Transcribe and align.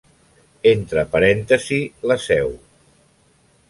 Entre 0.71 1.03
parèntesis, 1.17 1.95
la 2.13 2.21
seu. 2.27 2.53